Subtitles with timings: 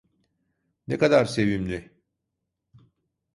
[0.87, 1.91] Ne kadar sevimli.